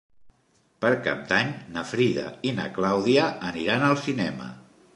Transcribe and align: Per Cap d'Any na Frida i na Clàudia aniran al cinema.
Per 0.85 0.89
Cap 1.07 1.19
d'Any 1.31 1.51
na 1.75 1.83
Frida 1.91 2.25
i 2.51 2.53
na 2.61 2.67
Clàudia 2.79 3.29
aniran 3.51 3.87
al 3.91 3.97
cinema. 4.07 4.49